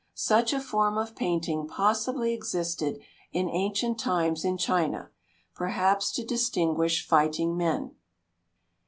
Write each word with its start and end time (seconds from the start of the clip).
Such 0.15 0.51
a 0.51 0.59
form 0.59 0.97
of 0.97 1.15
painting 1.15 1.67
possibly 1.67 2.33
existed 2.33 2.99
in 3.33 3.47
ancient 3.47 3.99
times 3.99 4.43
in 4.43 4.57
China 4.57 5.11
perhaps 5.53 6.11
to 6.13 6.25
distinguish 6.25 7.07
fighting 7.07 7.55
men. 7.55 7.95